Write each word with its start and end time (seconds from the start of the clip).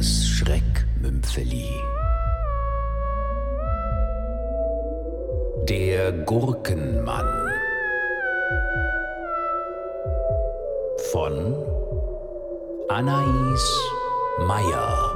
das 0.00 0.26
Schreckmümpfeli. 0.26 1.68
Der 5.68 6.10
Gurkenmann 6.24 7.28
von 11.12 11.54
Anais 12.88 13.80
Meyer 14.46 15.14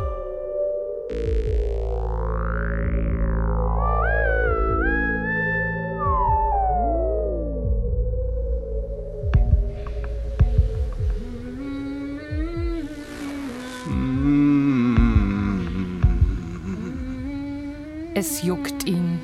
Es 18.26 18.42
juckt 18.42 18.86
ihn. 18.86 19.20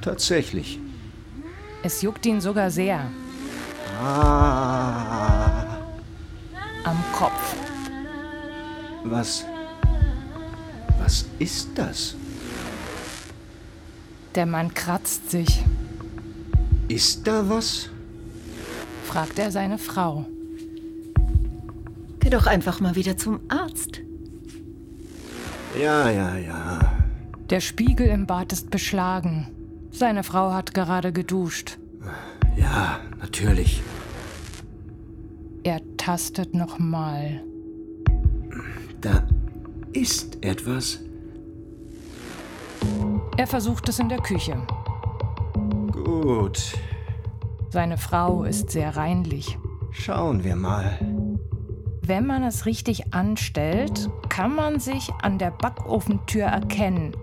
Tatsächlich. 0.00 0.80
Es 1.82 2.00
juckt 2.00 2.24
ihn 2.24 2.40
sogar 2.40 2.70
sehr. 2.70 3.04
Ah. 4.00 5.76
Am 6.84 7.04
Kopf. 7.12 7.54
Was. 9.04 9.44
Was 10.98 11.26
ist 11.38 11.68
das? 11.74 12.14
Der 14.34 14.46
Mann 14.46 14.72
kratzt 14.72 15.30
sich, 15.30 15.64
Ist 16.88 17.26
da 17.26 17.46
was? 17.46 17.90
fragt 19.04 19.38
er 19.38 19.50
seine 19.50 19.76
Frau. 19.76 20.24
Geh 22.20 22.30
doch 22.30 22.46
einfach 22.46 22.80
mal 22.80 22.94
wieder 22.96 23.18
zum 23.18 23.40
Arzt. 23.48 24.00
Ja, 25.78 26.10
ja, 26.10 26.36
ja. 26.36 26.78
Der 27.50 27.60
Spiegel 27.60 28.06
im 28.06 28.26
Bad 28.26 28.52
ist 28.52 28.70
beschlagen. 28.70 29.48
Seine 29.90 30.24
Frau 30.24 30.52
hat 30.52 30.74
gerade 30.74 31.12
geduscht. 31.12 31.78
Ja, 32.56 33.00
natürlich. 33.20 33.82
Er 35.62 35.80
tastet 35.96 36.54
nochmal. 36.54 37.42
Da 39.00 39.26
ist 39.92 40.42
etwas. 40.44 41.00
Er 43.36 43.46
versucht 43.46 43.88
es 43.88 43.98
in 43.98 44.08
der 44.08 44.20
Küche. 44.20 44.56
Gut. 45.92 46.72
Seine 47.70 47.98
Frau 47.98 48.44
ist 48.44 48.70
sehr 48.70 48.96
reinlich. 48.96 49.58
Schauen 49.90 50.44
wir 50.44 50.56
mal. 50.56 50.98
Wenn 52.08 52.24
man 52.24 52.44
es 52.44 52.66
richtig 52.66 53.14
anstellt, 53.14 54.08
kann 54.28 54.54
man 54.54 54.78
sich 54.78 55.10
an 55.22 55.38
der 55.38 55.50
Backofentür 55.50 56.44
erkennen. 56.44 57.16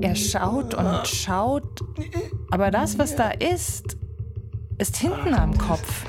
Er 0.00 0.16
schaut 0.16 0.72
und 0.72 1.06
schaut, 1.06 1.84
aber 2.50 2.70
das, 2.70 2.98
was 2.98 3.16
da 3.16 3.32
ist, 3.32 3.98
ist 4.78 4.96
hinten 4.96 5.34
am 5.34 5.58
Kopf. 5.58 6.06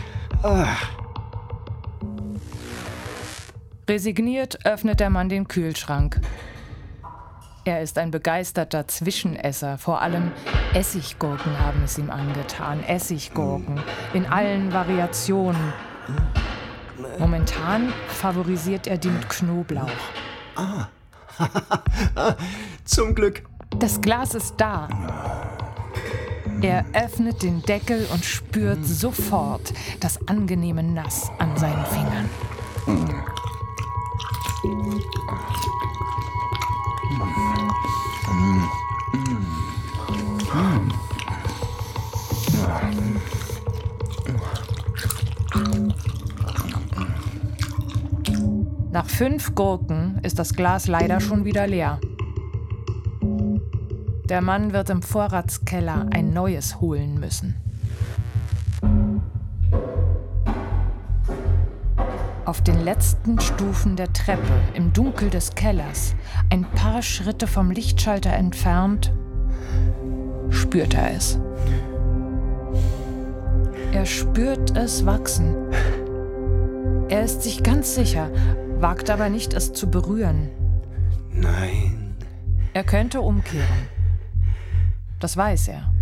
Resigniert 3.90 4.66
öffnet 4.66 5.02
der 5.02 5.10
Mann 5.10 5.28
den 5.28 5.50
Kühlschrank. 5.50 6.22
Er 7.66 7.82
ist 7.82 7.98
ein 7.98 8.12
begeisterter 8.12 8.88
Zwischenesser. 8.88 9.78
Vor 9.78 10.02
allem 10.02 10.32
Essiggurken 10.74 11.60
haben 11.60 11.82
es 11.84 11.98
ihm 11.98 12.10
angetan. 12.10 12.82
Essiggurken 12.82 13.82
in 14.14 14.26
allen 14.26 14.72
Variationen. 14.72 15.74
Momentan 17.20 17.94
favorisiert 18.08 18.88
er 18.88 18.98
die 18.98 19.10
mit 19.10 19.30
Knoblauch. 19.30 19.90
zum 22.86 23.16
Glück. 23.16 23.44
Das 23.78 24.02
Glas 24.02 24.36
ist 24.36 24.56
da. 24.58 24.88
Er 26.62 26.86
öffnet 26.94 27.42
den 27.42 27.64
Deckel 27.64 28.08
und 28.14 28.24
spürt 28.24 28.86
sofort 28.86 29.74
das 30.00 30.28
angenehme 30.28 30.84
Nass 30.84 31.32
an 31.40 31.58
seinen 31.58 31.86
Fingern. 31.86 32.30
Fünf 49.22 49.54
Gurken 49.54 50.18
ist 50.24 50.40
das 50.40 50.56
Glas 50.56 50.88
leider 50.88 51.20
schon 51.20 51.46
wieder 51.46 51.68
leer. 51.68 52.00
Der 54.28 54.42
Mann 54.42 54.74
wird 54.74 54.90
im 54.90 55.04
Vorratskeller 55.04 56.08
ein 56.10 56.34
neues 56.34 56.82
holen 56.82 57.20
müssen. 57.20 57.56
Auf 62.46 62.64
den 62.64 62.84
letzten 62.84 63.40
Stufen 63.40 63.96
der 63.96 64.12
Treppe, 64.12 64.60
im 64.74 64.92
Dunkel 64.92 65.30
des 65.30 65.54
Kellers, 65.54 66.16
ein 66.50 66.64
paar 66.64 67.04
Schritte 67.04 67.46
vom 67.46 67.70
Lichtschalter 67.70 68.34
entfernt, 68.34 69.14
spürt 70.50 70.96
er 70.96 71.14
es. 71.16 71.38
Er 73.92 74.08
spürt 74.08 74.76
es 74.76 75.06
wachsen. 75.06 75.56
Er 77.08 77.24
ist 77.26 77.44
sich 77.44 77.62
ganz 77.62 77.94
sicher, 77.94 78.32
wagt 78.82 79.10
aber 79.10 79.30
nicht, 79.30 79.54
es 79.54 79.74
zu 79.74 79.90
berühren. 79.90 80.50
Nein, 81.34 82.16
Er 82.74 82.84
könnte 82.84 83.22
umkehren. 83.22 83.88
Das 85.20 85.36
weiß 85.38 85.68
er. 85.70 85.94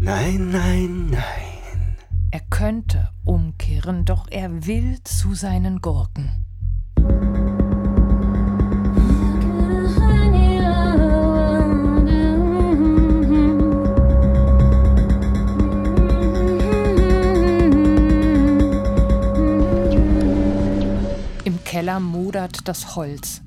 nein, 0.00 0.50
nein, 0.50 1.10
nein. 1.10 1.96
Er 2.30 2.40
könnte 2.50 3.10
umkehren, 3.24 4.04
doch 4.04 4.26
er 4.30 4.66
will 4.66 4.98
zu 5.04 5.34
seinen 5.34 5.80
Gurken. 5.80 6.44
Das 22.68 22.96
Holz. 22.96 23.40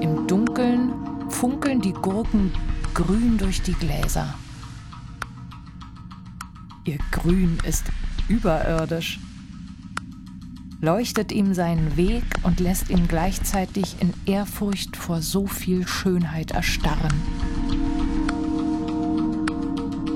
Im 0.00 0.26
Dunkeln 0.26 0.94
funkeln 1.28 1.82
die 1.82 1.92
Gurken 1.92 2.50
grün 2.94 3.36
durch 3.36 3.60
die 3.60 3.74
Gläser. 3.74 4.32
Ihr 6.84 6.96
Grün 7.10 7.58
ist 7.64 7.84
überirdisch, 8.28 9.20
leuchtet 10.80 11.32
ihm 11.32 11.52
seinen 11.52 11.98
Weg 11.98 12.24
und 12.44 12.60
lässt 12.60 12.88
ihn 12.88 13.06
gleichzeitig 13.06 13.96
in 14.00 14.14
Ehrfurcht 14.24 14.96
vor 14.96 15.20
so 15.20 15.46
viel 15.46 15.86
Schönheit 15.86 16.52
erstarren. 16.52 17.12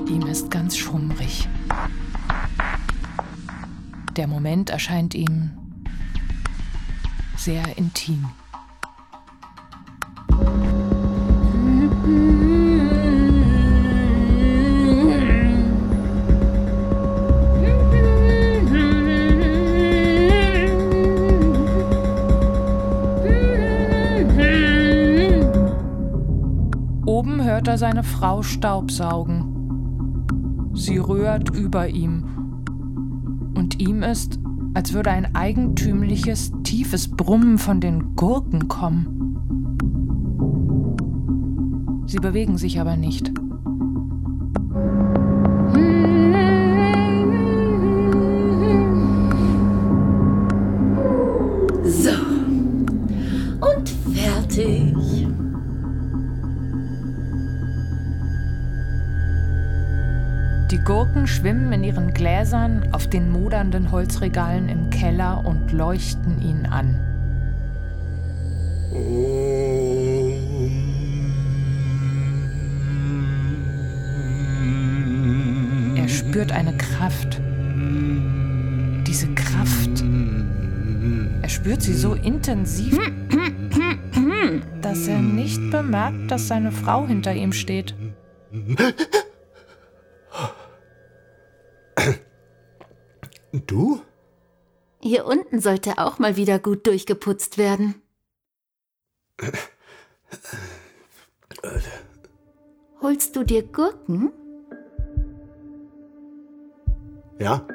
Ihm 0.07 0.25
ist 0.25 0.49
ganz 0.49 0.75
schummrig. 0.77 1.47
Der 4.15 4.27
Moment 4.27 4.69
erscheint 4.69 5.13
ihm 5.15 5.51
sehr 7.39 7.77
intim. 7.77 8.25
Oben 27.05 27.43
hört 27.43 27.69
er 27.69 27.77
seine 27.77 28.03
Frau 28.03 28.43
Staubsaugen. 28.43 29.45
Sie 30.73 30.97
rührt 30.97 31.55
über 31.55 31.87
ihm. 31.87 32.25
Und 33.55 33.79
ihm 33.79 34.03
ist, 34.03 34.39
als 34.73 34.93
würde 34.93 35.11
ein 35.11 35.35
eigentümliches, 35.35 36.51
tiefes 36.69 37.07
Brummen 37.07 37.57
von 37.57 37.81
den 37.81 38.15
Gurken 38.15 38.67
kommen. 38.67 39.33
Sie 42.05 42.19
bewegen 42.19 42.59
sich 42.59 42.79
aber 42.79 42.95
nicht. 42.95 43.31
Gurken 61.09 61.27
schwimmen 61.27 61.73
in 61.73 61.83
ihren 61.83 62.13
Gläsern 62.13 62.89
auf 62.91 63.07
den 63.07 63.31
modernden 63.31 63.91
Holzregalen 63.91 64.69
im 64.69 64.91
Keller 64.91 65.43
und 65.43 65.71
leuchten 65.71 66.39
ihn 66.39 66.67
an. 66.67 66.99
Er 75.95 76.07
spürt 76.07 76.51
eine 76.51 76.77
Kraft. 76.77 77.41
Diese 79.07 79.33
Kraft. 79.33 80.03
Er 81.41 81.49
spürt 81.49 81.81
sie 81.81 81.93
so 81.93 82.13
intensiv, 82.13 82.99
dass 84.83 85.07
er 85.07 85.19
nicht 85.19 85.71
bemerkt, 85.71 86.29
dass 86.29 86.47
seine 86.47 86.71
Frau 86.71 87.07
hinter 87.07 87.33
ihm 87.33 87.51
steht. 87.51 87.95
Du? 93.51 94.01
Hier 95.01 95.25
unten 95.25 95.59
sollte 95.59 95.97
auch 95.97 96.19
mal 96.19 96.35
wieder 96.35 96.59
gut 96.59 96.85
durchgeputzt 96.85 97.57
werden. 97.57 97.95
Holst 103.01 103.35
du 103.35 103.43
dir 103.43 103.63
Gurken? 103.63 104.31
Ja? 107.39 107.65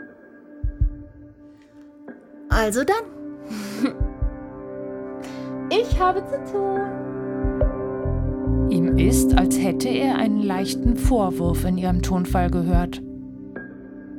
Also 2.50 2.84
dann. 2.84 3.04
Ich 5.70 5.98
habe 5.98 6.24
zu 6.26 6.44
tun. 6.52 6.80
Ihm 8.70 8.98
ist, 8.98 9.36
als 9.36 9.58
hätte 9.58 9.88
er 9.88 10.16
einen 10.16 10.42
leichten 10.42 10.96
Vorwurf 10.96 11.64
in 11.64 11.78
ihrem 11.78 12.02
Tonfall 12.02 12.50
gehört. 12.50 13.02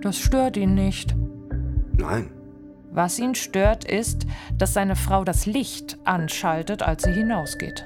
Das 0.01 0.18
stört 0.18 0.58
ihn 0.58 0.74
nicht. 0.74 1.16
Nein. 1.97 2.30
Was 2.92 3.19
ihn 3.19 3.36
stört, 3.36 3.83
ist, 3.83 4.25
dass 4.57 4.74
seine 4.74 4.95
Frau 4.95 5.24
das 5.24 5.45
Licht 5.45 5.97
anschaltet, 6.06 6.81
als 6.81 7.03
sie 7.03 7.12
hinausgeht. 7.12 7.86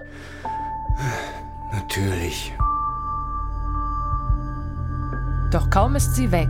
Natürlich. 1.72 2.54
Doch 5.52 5.70
kaum 5.72 5.96
ist 5.96 6.16
sie 6.16 6.32
weg, 6.32 6.50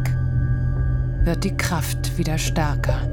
wird 1.24 1.46
die 1.46 1.56
Kraft 1.56 2.18
wieder 2.18 2.38
stärker. 2.38 3.08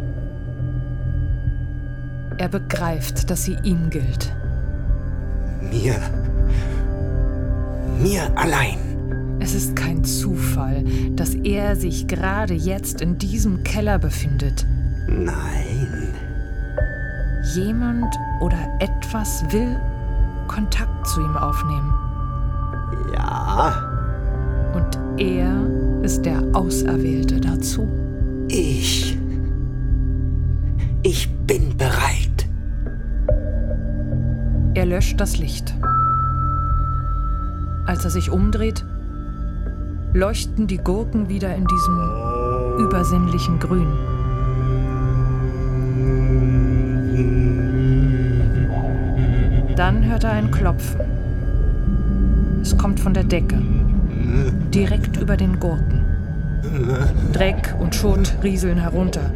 Er 2.39 2.49
begreift, 2.49 3.31
dass 3.31 3.45
sie 3.45 3.57
ihm 3.63 3.89
gilt. 3.89 4.35
Mir. 5.61 5.95
Mir 7.99 8.31
allein. 8.37 8.86
Es 9.41 9.55
ist 9.55 9.77
kein 9.77 10.05
Zufall, 10.05 10.85
dass 11.15 11.35
er 11.35 11.77
sich 11.77 12.07
gerade 12.07 12.55
jetzt 12.55 13.01
in 13.01 13.19
diesem 13.19 13.63
Keller 13.63 13.99
befindet. 13.99 14.67
Nein. 15.09 16.15
Jemand 17.55 18.15
oder 18.41 18.59
etwas 18.81 19.45
will 19.53 19.77
Kontakt 20.49 21.07
zu 21.07 21.21
ihm 21.21 21.37
aufnehmen. 21.37 21.93
Ja. 23.15 23.75
Und 24.75 24.99
er 25.19 25.55
ist 26.03 26.25
der 26.25 26.43
Auserwählte 26.53 27.41
dazu. 27.41 27.89
Ich. 28.49 29.17
Ich 31.03 31.31
bin 31.47 31.77
bereit. 31.77 32.49
Er 34.75 34.87
löscht 34.87 35.21
das 35.21 35.39
Licht. 35.39 35.75
Als 37.87 38.05
er 38.05 38.11
sich 38.11 38.31
umdreht, 38.31 38.85
leuchten 40.17 40.67
die 40.67 40.79
Gurken 40.79 41.29
wieder 41.29 41.55
in 41.55 41.67
diesem 41.67 42.01
übersinnlichen 42.79 43.59
Grün. 43.59 43.87
Dann 49.77 50.07
hört 50.07 50.25
er 50.25 50.31
ein 50.31 50.51
Klopfen. 50.51 51.01
Es 52.63 52.79
kommt 52.79 52.99
von 52.99 53.13
der 53.13 53.25
Decke, 53.25 53.61
direkt 54.73 55.19
über 55.19 55.37
den 55.37 55.61
Gurken. 55.61 56.03
Dreck 57.35 57.75
und 57.79 57.95
Schutt 57.95 58.39
rieseln 58.43 58.79
herunter, 58.79 59.33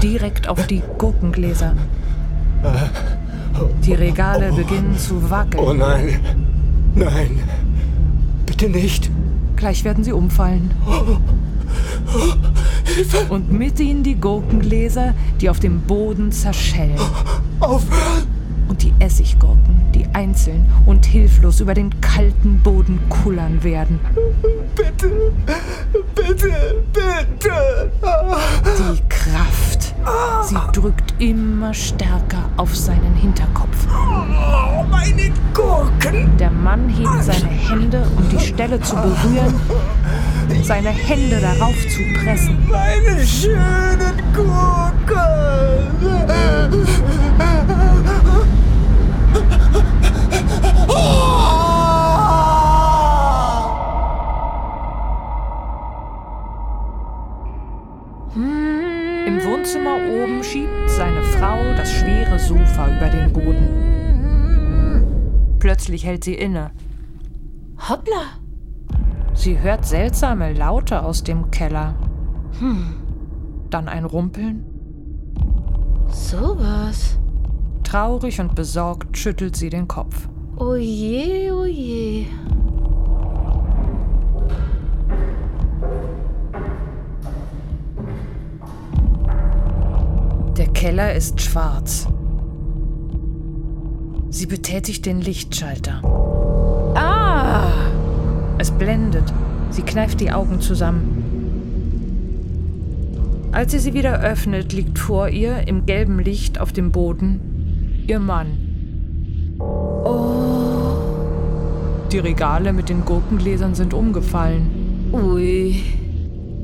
direkt 0.00 0.48
auf 0.48 0.64
die 0.68 0.82
Gurkengläser. 0.96 1.74
Die 3.84 3.94
Regale 3.94 4.52
beginnen 4.52 4.96
zu 4.96 5.28
wackeln. 5.28 5.64
Oh 5.64 5.72
nein. 5.72 6.20
Nein. 6.94 7.40
Bitte 8.46 8.68
nicht. 8.68 9.10
Gleich 9.62 9.84
werden 9.84 10.02
sie 10.02 10.10
umfallen. 10.10 10.72
Und 13.28 13.52
mit 13.52 13.78
ihnen 13.78 14.02
die 14.02 14.16
Gurkengläser, 14.16 15.14
die 15.40 15.48
auf 15.48 15.60
dem 15.60 15.82
Boden 15.82 16.32
zerschellen. 16.32 16.98
Aufhören. 17.60 18.26
Und 18.66 18.82
die 18.82 18.92
Essiggurken, 18.98 19.82
die 19.94 20.04
einzeln 20.14 20.68
und 20.84 21.06
hilflos 21.06 21.60
über 21.60 21.74
den 21.74 22.00
kalten 22.00 22.58
Boden 22.58 22.98
kullern 23.08 23.62
werden. 23.62 24.00
Bitte. 24.74 25.32
Bitte. 26.16 26.82
Bitte. 26.92 27.92
Die 28.80 29.00
Kraft. 29.08 29.71
Sie 30.42 30.56
drückt 30.72 31.14
immer 31.20 31.72
stärker 31.72 32.44
auf 32.56 32.74
seinen 32.74 33.14
Hinterkopf. 33.14 33.86
Oh, 33.88 34.84
meine 34.90 35.32
Gurken. 35.54 36.36
Der 36.38 36.50
Mann 36.50 36.88
hebt 36.88 37.22
seine 37.22 37.48
Hände, 37.48 38.06
um 38.16 38.28
die 38.28 38.38
Stelle 38.40 38.80
zu 38.80 38.96
berühren, 38.96 39.54
seine 40.62 40.90
Hände 40.90 41.40
darauf 41.40 41.76
zu 41.88 42.00
pressen. 42.22 42.58
Meine 42.68 43.24
schönen 43.26 44.22
Gurken. 44.34 44.82
Sofa 62.46 62.88
über 62.96 63.08
den 63.08 63.32
Boden. 63.32 63.68
Plötzlich 65.58 66.04
hält 66.04 66.24
sie 66.24 66.34
inne. 66.34 66.72
Hoppla. 67.88 68.22
Sie 69.34 69.58
hört 69.60 69.86
seltsame 69.86 70.52
Laute 70.52 71.02
aus 71.02 71.22
dem 71.22 71.50
Keller. 71.50 71.94
Dann 73.70 73.88
ein 73.88 74.04
Rumpeln. 74.04 74.64
Sowas. 76.08 77.18
Traurig 77.84 78.40
und 78.40 78.54
besorgt 78.54 79.16
schüttelt 79.16 79.56
sie 79.56 79.70
den 79.70 79.88
Kopf. 79.88 80.28
Oh 80.56 80.74
je, 80.74 81.50
oh. 81.50 81.64
Der 90.56 90.68
Keller 90.68 91.14
ist 91.14 91.40
schwarz. 91.40 92.06
Sie 94.32 94.46
betätigt 94.46 95.04
den 95.04 95.20
Lichtschalter. 95.20 96.00
Ah! 96.94 97.66
Es 98.56 98.70
blendet. 98.70 99.30
Sie 99.68 99.82
kneift 99.82 100.20
die 100.20 100.32
Augen 100.32 100.58
zusammen. 100.62 101.18
Als 103.52 103.72
sie 103.72 103.78
sie 103.78 103.92
wieder 103.92 104.20
öffnet, 104.20 104.72
liegt 104.72 104.98
vor 104.98 105.28
ihr 105.28 105.68
im 105.68 105.84
gelben 105.84 106.18
Licht 106.18 106.58
auf 106.58 106.72
dem 106.72 106.92
Boden 106.92 108.04
ihr 108.06 108.20
Mann. 108.20 109.58
Oh. 109.60 110.96
Die 112.10 112.18
Regale 112.18 112.72
mit 112.72 112.88
den 112.88 113.04
Gurkengläsern 113.04 113.74
sind 113.74 113.92
umgefallen. 113.92 115.10
Ui. 115.12 115.82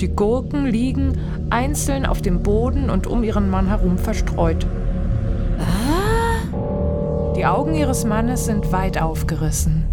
Die 0.00 0.08
Gurken 0.08 0.64
liegen 0.64 1.18
einzeln 1.50 2.06
auf 2.06 2.22
dem 2.22 2.42
Boden 2.42 2.88
und 2.88 3.06
um 3.06 3.22
ihren 3.25 3.50
Mann 3.50 3.66
herum 3.66 3.98
verstreut. 3.98 4.66
Die 7.38 7.47
Augen 7.47 7.76
ihres 7.76 8.04
Mannes 8.04 8.47
sind 8.47 8.73
weit 8.73 9.00
aufgerissen, 9.00 9.85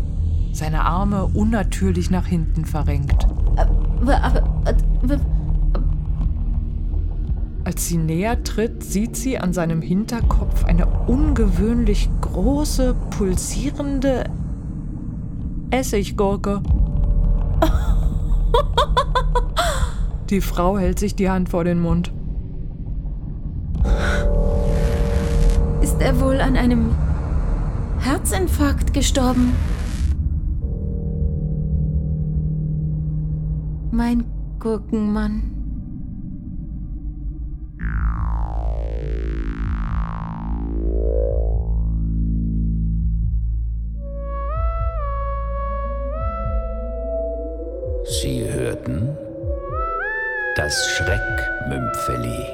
seine 0.51 0.83
Arme 0.83 1.27
unnatürlich 1.31 2.09
nach 2.09 2.25
hinten 2.25 2.65
verrenkt. 2.65 3.27
Als 7.63 7.85
sie 7.85 7.97
näher 7.97 8.41
tritt, 8.43 8.83
sieht 8.83 9.15
sie 9.15 9.37
an 9.37 9.53
seinem 9.53 9.83
Hinterkopf 9.83 10.65
eine 10.65 10.87
ungewöhnlich 11.05 12.09
große, 12.21 12.95
pulsierende 13.11 14.23
Essiggurke. 15.69 16.63
Die 20.31 20.41
Frau 20.41 20.79
hält 20.79 20.97
sich 20.97 21.13
die 21.15 21.29
Hand 21.29 21.49
vor 21.49 21.63
den 21.63 21.79
Mund. 21.79 22.11
ist 25.95 26.01
er 26.01 26.19
wohl 26.19 26.41
an 26.41 26.57
einem 26.57 26.89
Herzinfarkt 28.05 28.93
gestorben? 28.93 29.55
Mein 33.89 34.25
Gurkenmann. 34.59 35.41
Sie 48.03 48.47
hörten 48.47 49.17
das 50.55 50.85
Schreckmümpfeli. 50.89 52.45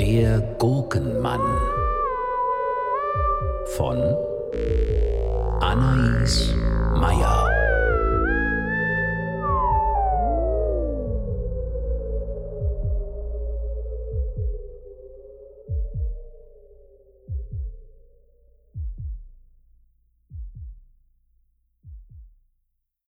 Der 0.00 0.40
Gurkenmann 0.58 1.40
von 3.78 4.02
Anais 5.60 6.52
Meyer. 6.96 7.47